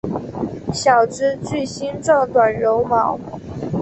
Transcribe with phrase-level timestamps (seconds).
[0.73, 3.19] 小枝具星状短柔毛。